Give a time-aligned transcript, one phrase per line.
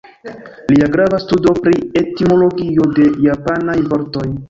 [0.71, 4.31] Lia grava studo pri etimologio de japanaj vortoj.